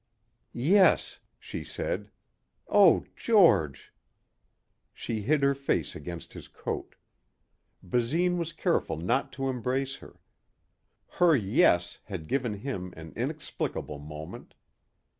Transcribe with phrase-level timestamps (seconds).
[0.55, 2.09] "Yes," she said.
[2.67, 3.93] "Oh George."
[4.95, 6.95] She hid her face against his coat.
[7.83, 10.19] Basine was careful not to embrace her.
[11.05, 14.55] Her "yes" had given him an inexplicable moment.